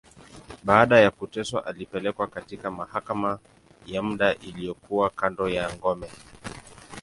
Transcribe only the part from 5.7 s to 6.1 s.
ngome.